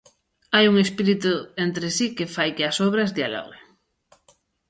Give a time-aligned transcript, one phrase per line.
[0.55, 1.33] Hai un espírito
[1.65, 3.63] entre si que fai que as obras dialoguen.